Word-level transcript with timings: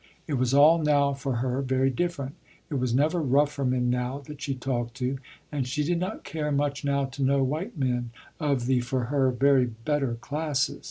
It 0.25 0.33
was 0.33 0.51
all 0.51 0.79
now 0.81 1.13
for 1.13 1.33
her 1.45 1.61
very 1.61 1.91
different. 1.91 2.33
It 2.71 2.79
was 2.79 2.91
never 2.91 3.21
rougher 3.21 3.63
men 3.63 3.91
now 3.91 4.17
that 4.25 4.41
she 4.41 4.55
talked 4.55 4.95
to, 4.95 5.19
and 5.51 5.67
she 5.67 5.83
did 5.83 5.99
not 5.99 6.23
care 6.23 6.51
much 6.51 6.83
now 6.83 7.05
to 7.05 7.21
know 7.21 7.43
white 7.43 7.77
men 7.77 8.09
of 8.39 8.65
the, 8.65 8.79
for 8.79 9.05
her, 9.13 9.29
very 9.29 9.67
better 9.67 10.15
classes. 10.15 10.79